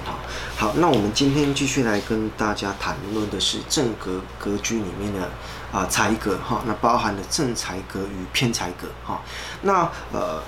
[0.00, 0.18] 点哈。
[0.56, 5.28] 好，那我们今天继续来跟大家谈论的是正格格局里面的
[5.72, 9.20] 啊财格哈，那包含了正财格与偏财格哈。
[9.62, 10.42] 那呃，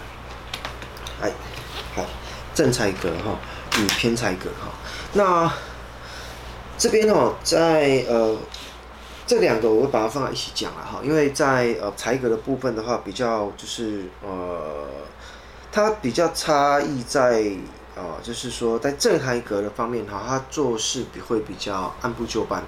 [1.21, 1.31] 哎，
[1.95, 2.05] 好，
[2.55, 3.39] 正财格哈
[3.79, 4.73] 与偏财格哈。
[5.13, 5.53] 那
[6.79, 8.39] 这边哦，在呃。
[9.25, 14.89] 这两个我会把它放在一起讲了哈，因为在呃财格的部分的话，比较就是呃，
[15.71, 17.45] 它比较差异在
[17.97, 22.63] 啊、就是说在正财格的方面哈，他做事比会比较按部就班，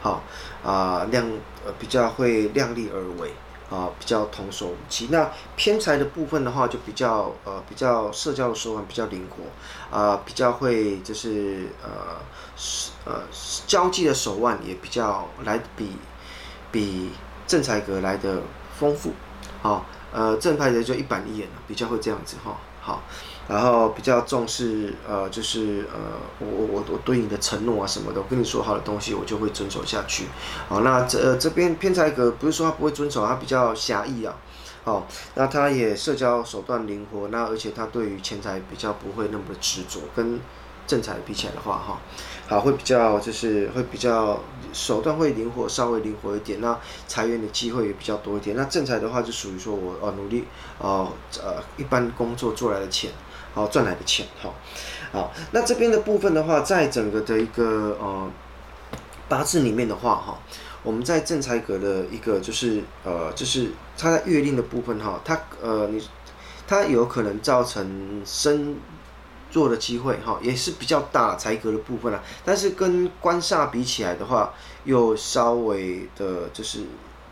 [0.00, 0.22] 好
[0.64, 1.26] 啊、量
[1.64, 3.32] 呃比较会量力而为
[3.68, 5.08] 啊、比较童叟无欺。
[5.10, 12.16] 那偏财的部分的话，就比较呃比较社交的手腕比较灵活啊、比较会就是呃。
[13.04, 13.20] 呃，
[13.66, 15.92] 交际的手腕也比较来比
[16.72, 17.10] 比
[17.46, 18.40] 正财格来的
[18.78, 19.12] 丰富，
[19.60, 23.02] 好，呃，正派的就一板一眼比较会这样子哈，好，
[23.48, 25.98] 然后比较重视呃，就是呃，
[26.40, 30.24] 我我我对你的承诺啊什么的，我跟你说好的东西，我就会遵守下去，
[30.68, 34.34] 好，那这、呃、这边偏财格不是说他不会遵守，他比较狭义啊，
[34.84, 40.40] 好，那他也社交手段灵活，那而且他对于钱财比较不会那么的执着，跟
[40.86, 42.00] 正财比起来的话哈。
[42.48, 44.38] 好，会比较就是会比较
[44.72, 46.60] 手段会灵活，稍微灵活一点。
[46.60, 48.54] 那财源的机会也比较多一点。
[48.54, 50.44] 那正财的话就属于说我呃努力
[50.78, 51.08] 呃
[51.42, 53.10] 呃一般工作做来的钱，
[53.56, 54.50] 好赚来的钱，哈，
[55.10, 55.32] 好。
[55.50, 58.30] 那这边的部分的话，在整个的一个呃
[59.28, 60.38] 八字里面的话哈，
[60.84, 66.08] 我们在正财格的一个就是呃就是它在月令的部分哈，它呃你
[66.68, 68.76] 它有可能造成生。
[69.48, 74.52] 做的机会哈也是比较大财格的部分啊，但是跟官煞比起来的话，
[74.84, 76.80] 又稍微的就是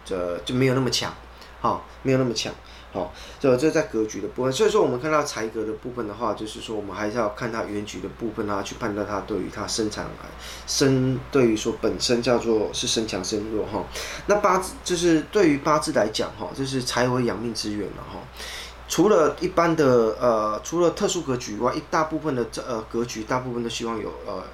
[0.05, 1.13] 这就没有那么强，
[1.61, 2.55] 哈，没有那么强，
[2.95, 10.07] 好，这这在格局的部分，所以说我们看到财格的部分的话，就是说我们还是要看它原局的部分啊，去判断它对于它生产
[10.69, 13.85] 生对于说本身叫做是生强生弱哈，
[14.29, 18.21] 那八字就是对于八字来讲哈，就是财为养命之源了哈。
[18.87, 24.45] 除了一般的呃，除了特殊格局以外，一大部分的这呃格局，大部分都希望有呃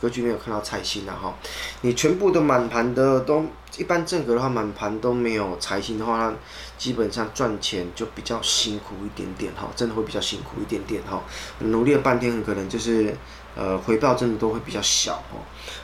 [0.00, 1.34] 格局没有看到财星的哈。
[1.82, 3.44] 你全部的满盘的都
[3.76, 6.32] 一般正格的话，满盘都没有财星的话，
[6.76, 11.22] 基本上赚钱就比较辛苦一点点哈，真的会比较辛苦一点点哈。
[11.60, 13.14] 努力了半天，很可能就是
[13.56, 15.38] 呃回报真的都会比较小哈。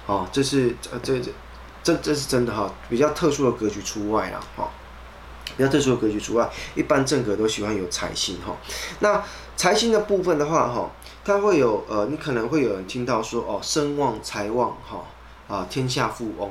[0.07, 1.33] 哦，这是这这
[1.83, 4.71] 这这是真的哈，比较特殊的格局除外了哈。
[5.57, 8.57] 比较特殊的格局除外，一般正格都喜欢有财星哈。
[9.01, 9.23] 那
[9.57, 10.91] 财星的部分的话哈，
[11.25, 15.05] 它会有呃，你可能会有人听到说哦，声旺财旺哈
[15.49, 16.51] 啊，天下富翁，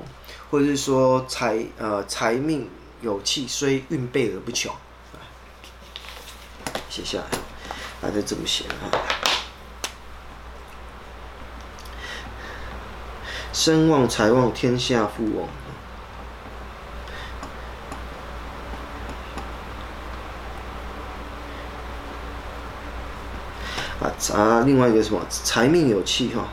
[0.50, 2.70] 或者是说财呃财命
[3.02, 4.74] 有气，虽运备而不穷。
[6.90, 7.26] 写下来，
[8.02, 9.00] 大家这么写哈？
[13.52, 15.48] 声旺财旺，天下富翁。
[24.04, 26.48] 啊，另外一个什么财命有气哈，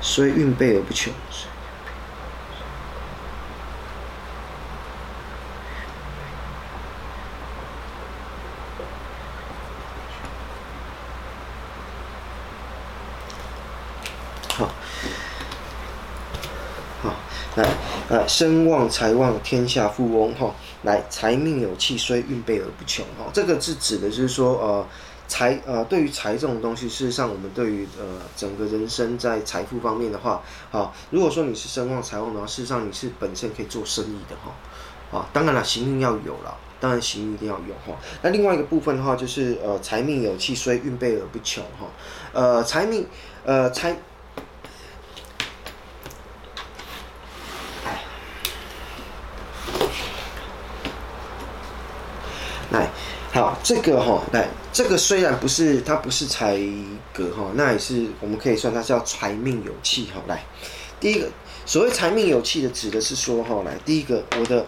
[0.00, 1.12] 所以运备而不穷。
[17.58, 20.54] 来，声旺财旺，天下富翁哈。
[20.82, 23.28] 来，财命有气，虽运备而不穷哈。
[23.32, 24.86] 这个是指的就是说，呃，
[25.26, 28.04] 财呃，对于财这种东西，事实上我们对于呃
[28.36, 35.18] 整个人生在财富方面的话，好，如果说你是声旺财旺的话，事实上你是本身可以做生意的哈。
[35.18, 37.98] 啊，当然了，行运要有了，当然行运一定要有哈。
[38.22, 41.88] 那另外一个部分的话，就是呃，财命有气，虽运备而不穷哈。
[42.32, 43.04] 呃，财命
[43.44, 43.96] 呃财。
[53.30, 56.58] 好，这个哈，来，这个虽然不是它不是财
[57.12, 60.22] 格哈，那也是我们可以算它叫财命有气哈。
[60.26, 60.42] 来，
[60.98, 61.28] 第一个
[61.66, 64.64] 所谓财命有气的，指的是说哈，来，第一个我的，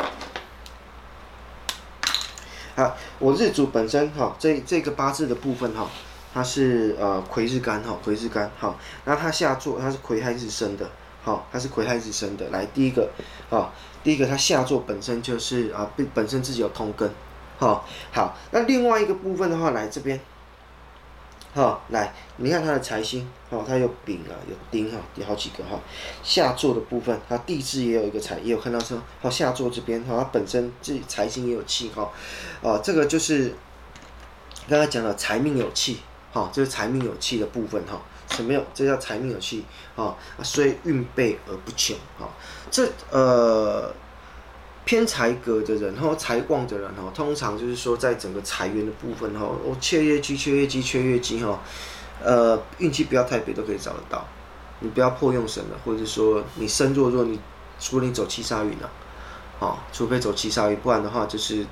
[2.76, 5.90] 啊，我日主本身哈，这这个八字的部分哈，
[6.34, 8.76] 它是呃癸日干哈，癸日干哈，
[9.06, 10.86] 那它下座它是癸亥日生的，
[11.24, 12.50] 好，它是癸亥日生的。
[12.50, 13.08] 来，第一个
[13.48, 13.72] 啊，
[14.04, 17.10] 第一个它下座本身就是啊，本本身自己有通根。
[17.60, 20.18] 好，好，那另外一个部分的话，来这边，
[21.52, 25.78] 好，来，你看它的财星，好，它有丙啊，有丁哈，有好几个哈。
[26.22, 32.10] 下座的部分，它地支也有一个财，也有看到说，好，下座这边哈，它本身这财星也有气哈，
[32.62, 33.54] 哦，这个就是
[34.66, 35.98] 刚才讲的财命有气，
[36.32, 38.00] 哈，这是财命有气的部分哈。
[38.30, 38.64] 什么有？
[38.72, 39.66] 这叫财命有气，
[39.96, 42.26] 啊，所以运备而不穷，哈，
[42.70, 43.94] 这呃。
[44.90, 51.62] 偏财格的人，然后财旺的人，哦，通常就是说，在整个财源的部分，哦，我缺业绩、缺业绩、缺业绩，哈，
[52.20, 54.26] 呃，运气不要太背都可以找得到。
[54.80, 57.38] 你不要破用神了，或者说你身弱弱，你
[57.78, 58.90] 除非你走七杀运了，
[59.60, 61.64] 啊，除非走七杀运，不然的话就是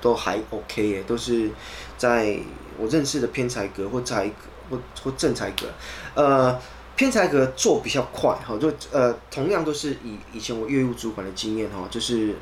[0.00, 1.48] 都还 OK 耶，都是
[1.96, 2.36] 在
[2.76, 4.34] 我认识的偏财格或财格
[4.68, 5.68] 或或正财格，
[6.16, 6.60] 呃，
[6.96, 12.34] 偏财格做比较快，哈，就呃，同样都是以以前我业务主管的经验，哈，就是。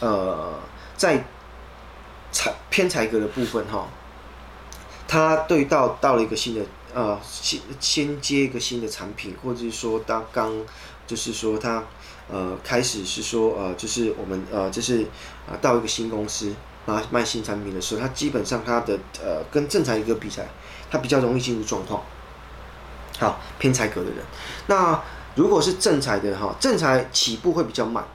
[0.00, 0.54] 呃，
[0.96, 1.24] 在
[2.30, 3.88] 才偏财格的部分哈，
[5.08, 6.64] 他对到到了一个新的
[6.94, 10.52] 呃先先接一个新的产品，或者是说他刚
[11.06, 11.82] 就是说他
[12.30, 15.02] 呃开始是说呃就是我们呃就是
[15.48, 16.54] 啊、到一个新公司
[16.86, 20.48] 啊卖新产品的时候，他基本上他的呃跟正财格比起来，
[20.90, 22.02] 他比较容易进入状况。
[23.18, 24.18] 好，偏财格的人，
[24.68, 25.02] 那
[25.34, 28.06] 如果是正财的哈，正财起步会比较慢。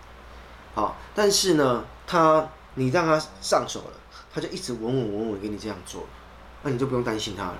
[0.75, 3.93] 好，但是呢，他你让他上手了，
[4.33, 6.05] 他就一直稳稳稳稳给你这样做，
[6.63, 7.57] 那你就不用担心他了，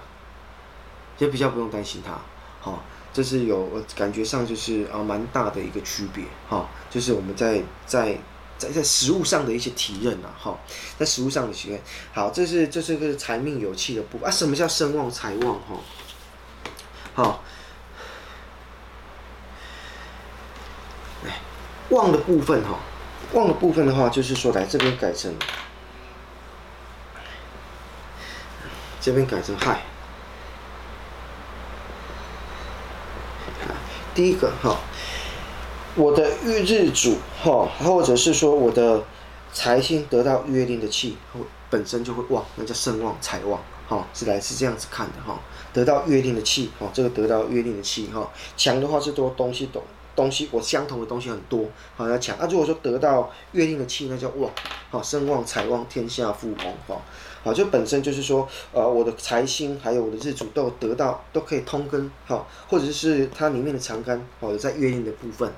[1.15, 2.19] 就比较不用担心他。
[2.60, 2.81] 好，
[3.13, 6.25] 这是有感觉上就是啊蛮大的一个区别。
[6.50, 8.18] 哈，就是我们在在
[8.57, 10.33] 在在实物上的一些体认啊。
[10.39, 10.57] 哈，
[10.98, 11.80] 在实物上的体验。
[12.13, 14.31] 好，这是这是个财命有气的部分啊。
[14.31, 15.59] 什么叫身旺财旺？
[15.68, 15.75] 哈，
[17.13, 17.44] 好，
[21.25, 21.39] 哎
[21.89, 22.80] 旺的部分哈。
[23.33, 25.33] 旺的部分的话，就是说来这边改成，
[29.01, 29.81] 这边改成亥。
[34.15, 34.77] 第一个哈，
[35.95, 39.03] 我的日日主哈，或者是说我的
[39.51, 41.18] 财星得到约定的气，
[41.71, 45.39] 本身就会旺，那叫身旺财旺哈，是来是这样子看的哈，
[45.74, 49.81] 得到约定的气哈，这个得到约定的气哈，强的话是多东西懂。
[50.15, 51.65] 东西我相同的东西很多，
[51.95, 52.48] 好要抢啊！
[52.50, 54.51] 如果说得到月令的气，那叫旺，
[54.92, 57.01] 好声旺财旺天下富翁，哈，
[57.44, 65.51] 好就本身就是说，呃，我的财星还有我的日主都得到，都可以通根，好，或者是它里面的长干，好有在月令的部分，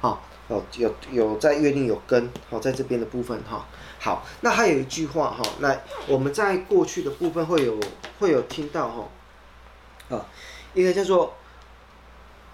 [0.00, 3.66] 好，哦有有在月令有根，好在这边的部分，哈，
[3.98, 7.78] 好，那还有一句话，哈，来我们在过去的部分会有
[8.18, 10.26] 会有听到，哈，啊，
[10.72, 11.34] 一个叫做，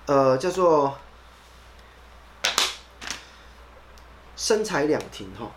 [0.06, 0.92] 呃，叫做。
[4.36, 5.50] 生财两停哈，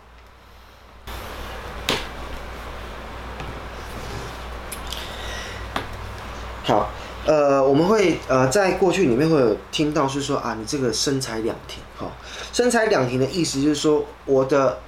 [6.64, 6.90] 好，
[7.26, 12.10] 呃，我们会呃在过去里面会有听到是说啊，你这个生财两停哈，
[12.54, 14.78] 生财两停的意思就是说，我的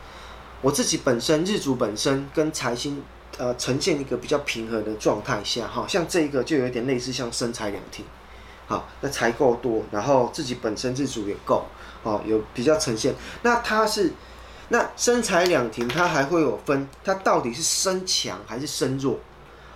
[0.62, 3.05] 我自己本身日主本身跟财星
[3.37, 8.06] 呃呈现一个比较平和的状态下哈，像这个就有点类似像生财两停，
[8.67, 11.67] 好，那财够多，然后自己本身日主也够。
[12.02, 14.12] 哦，有比较呈现，那它是，
[14.70, 19.19] 那身财两停，它还会有分，它到底是身强还是身弱，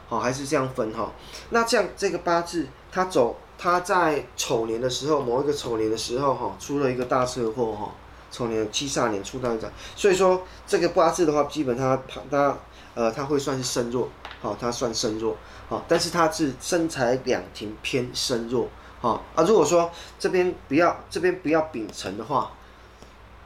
[0.08, 1.12] 好，还是这样分哈？
[1.50, 7.94] 那这样这个八字，它走，它在丑年的时候，某一个丑年的时候哈，出了一个大车祸哈，
[8.32, 12.58] 丑年七煞年出大一个，所以说这个八字的话，基本上它它
[12.94, 14.08] 呃，它会算是身弱，
[14.40, 15.36] 好，它算身弱，
[15.68, 18.68] 好，但是它是身财两停偏身弱。
[19.06, 19.44] 啊啊！
[19.44, 22.50] 如果说这边不要这边不要丙辰的话，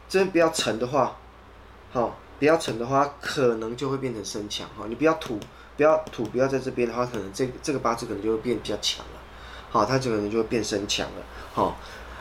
[0.09, 1.17] 这边不要辰的话，
[1.93, 4.87] 好，不要辰的话，可能就会变成身强哈。
[4.89, 5.39] 你不要土，
[5.77, 9.21] 不要土，不要在这边的话，可能这这个八字可能就会变比较强了。
[9.71, 11.23] 好，它这个人就会变身强了。
[11.53, 11.77] 好，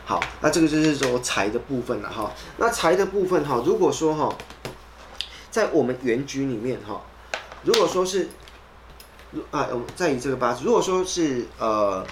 [0.05, 2.31] 好，那这个就是说财的部分了哈。
[2.57, 4.35] 那财的部分哈，如果说哈，
[5.49, 7.01] 在我们原局里面哈，
[7.63, 8.27] 如果说是，
[9.51, 12.05] 啊，我们再以这个八字，如果说是呃。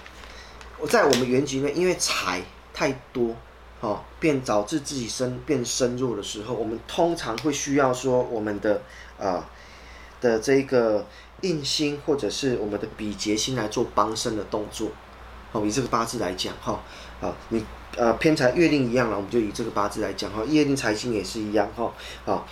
[0.79, 2.41] 我在我们原局呢，因为财
[2.71, 3.35] 太多，
[3.79, 8.81] 哦，变导致自己身变身弱的时候，我们通常会需要说我们的
[9.19, 9.49] 啊、
[10.21, 11.03] 的这个
[11.41, 14.89] 印星或者是我们的比劫星来做帮身的动作。
[15.51, 16.79] 好，以这个八字来讲，哈，
[17.21, 17.65] 啊，你
[17.95, 21.91] 呃偏财月令一样了，我们就以这个八字来讲，哈，月令财星也是一样，哈，
[22.23, 22.45] 好，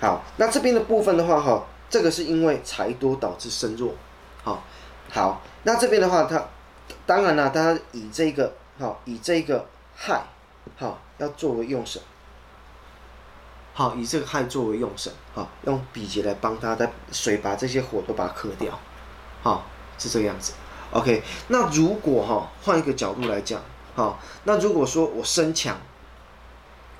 [0.00, 3.92] 好，那这边的部分的话，哈，这个是因为财多导致身弱，
[4.44, 4.62] 好，
[5.10, 6.46] 好，那这边的话，它。
[7.06, 10.22] 当然了，大家以这个好，以这个亥
[10.76, 12.02] 好，要作为用神，
[13.72, 18.78] 好，以这个亥作为用神，好，用比劫来帮他的水把这些火都把它克掉，
[19.42, 19.64] 好，
[19.96, 20.52] 是这个样子。
[20.90, 23.60] OK，那如果哈换一个角度来讲，
[23.94, 25.76] 好，那如果说我升墙，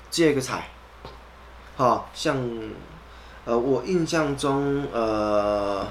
[0.09, 0.69] 接一个财，
[1.75, 2.37] 好像
[3.45, 5.87] 呃我印象中呃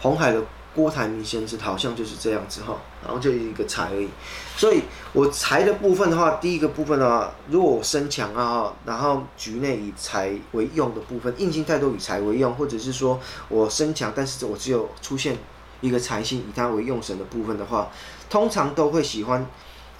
[0.00, 0.42] 红海的
[0.76, 4.08] 郭台铭先生好像就是这样子哈，然后就一个财而已。
[4.56, 13.18] 所以我财的部分的话，第一个部分的话，如果我身强啊，然后局内以财为用的部分，硬性太多以财为用，或者是说
[13.48, 15.36] 我身强，但是我只有出现。
[15.82, 17.90] 一个财星以它为用神的部分的话，
[18.30, 19.46] 通常都会喜欢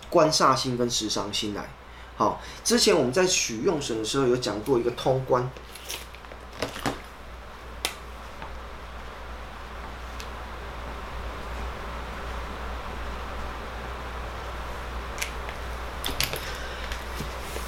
[0.08, 1.68] 官煞星跟食伤星来。
[2.16, 5.48] 好，之前我们在取用神的时候有讲过一个通关，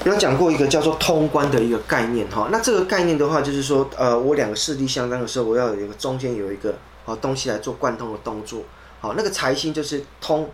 [0.09, 2.49] 有讲过一个叫做通关的一个概念哈。
[2.50, 6.75] 那这个概念的话，就是说，呃，我两个势力相当的时候，我要有一个中间有一个。
[7.05, 8.62] 好，东西来做贯通的动作。
[9.00, 10.50] 好，那个财星就是通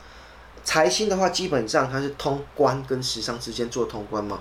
[0.63, 4.39] 财星的话，基本上它是通关跟食伤之间做通关嘛。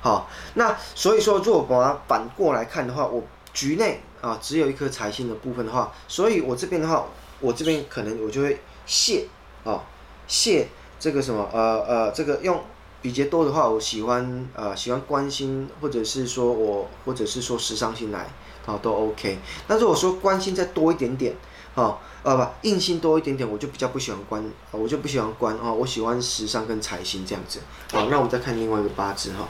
[0.00, 3.22] 好，那所以说，如果把它反过来看的话，我
[3.52, 7.04] 局内啊只有一颗财星的部分的话，所以我这边的话，
[7.40, 9.26] 我这边可能我就会泄
[9.64, 9.82] 啊
[10.26, 12.58] 泄这个什么呃呃这个用
[13.04, 18.26] 比劫多的话，我喜欢呃喜欢关心或者是说我或者是说食伤星来。
[18.64, 19.38] 好，都 OK。
[19.68, 21.34] 那如果说关心再多一点点，
[21.74, 27.60] 好，呃不，硬性多一点点，我就比较不喜欢关，我就不喜欢关哦，我喜欢食伤跟财星这样子。
[27.92, 29.46] 好，那我们再看另外一个八字哈。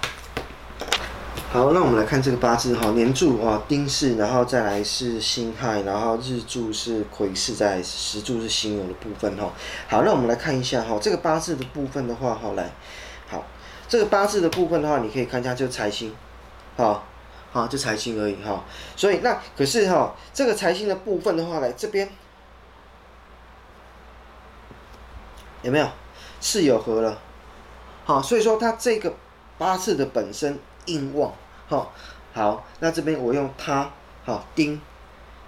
[1.52, 9.52] 好，那我们来看这个八字哈，年柱啊丁巳，然后再来是辛亥，然后日柱是癸巳，在时柱是辛酉的部分哈。
[9.86, 12.72] 好，那我们来看一下哈，这个八字的部分的话，好来，
[13.88, 16.14] 这个八字的部分的话，你可以看一下就财星，
[16.76, 17.04] 好。
[17.54, 18.64] 啊，就财星而已哈，
[18.96, 22.10] 所以那可是哈，这个财星的部分的话，来这边
[25.62, 25.88] 有没有
[26.40, 27.16] 是有合了？
[28.04, 29.14] 好，所以说它这个
[29.56, 31.32] 八字的本身印旺，
[31.68, 31.86] 哈，
[32.32, 33.88] 好，那这边我用它，
[34.24, 34.80] 好丁，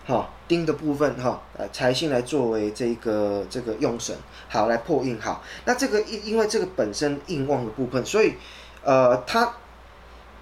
[0.07, 4.17] 好丁的部分哈，呃财星来作为这个这个用神，
[4.49, 8.35] 好来破印好，那这个因因为这个本身印旺的部分，所以
[8.83, 9.53] 呃它。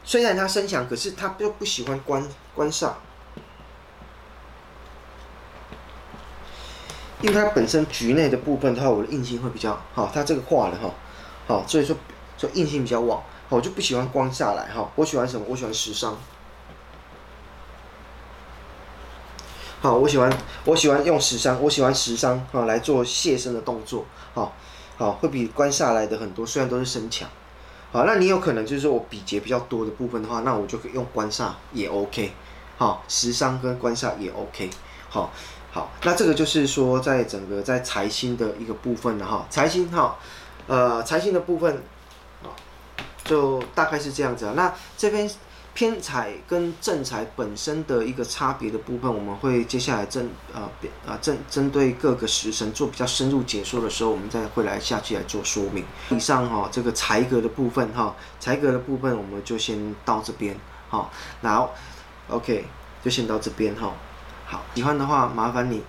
[0.07, 2.23] 虽然他身强，可是他又不喜欢官
[2.55, 2.93] 官煞，
[7.23, 10.91] 因为他本身局内的部分的话，我的印星会比较好，他这个化了哈，
[11.47, 11.97] 好，所以说
[12.37, 15.47] 说印星比较旺，我就不喜欢官煞来哈，我喜欢什么？
[15.49, 16.15] 我喜欢时尚，
[19.85, 24.51] 好，我喜欢我喜欢用食伤，我喜欢食伤啊来做卸身的动作，好，
[24.97, 27.29] 好会比官煞来的很多，虽然都是身强。
[27.93, 32.33] 好，那你有可能就是说我比劫比较多的部分的话，那我就可以用官煞也 OK，
[32.79, 34.71] 好，食伤跟官煞也 OK，
[35.11, 35.31] 好，
[35.71, 40.17] 好，那这个就是说在整个在财星的一个部分了哈，财星哈，
[40.67, 41.83] 呃，财星的部分，
[43.23, 45.31] 就大概是这样子啊，那这边。
[45.75, 50.71] 偏财跟正财本身的一个差别的部分，我们会接下来针啊
[51.05, 55.85] 啊针针对各个时辰做比较深入解说的时候，我们再会来下去来做说明。
[56.11, 60.57] 以上哈这个财格的部分哈，财格的部分我们就先到这边
[60.89, 61.71] 哈，然后
[62.29, 62.65] OK
[63.03, 63.93] 就先到这边哈。
[64.47, 65.83] 好，喜欢的话麻烦你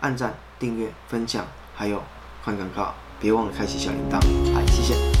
[0.00, 2.02] 按赞、订阅、分享，还有
[2.44, 4.16] 看广告，别忘了开启小铃铛。
[4.52, 5.17] 好，谢谢。